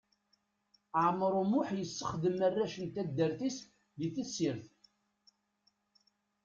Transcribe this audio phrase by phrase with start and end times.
[1.05, 3.57] Ɛmer Umuḥ yessexdam arrac n taddart-is
[3.97, 4.79] di tessirt.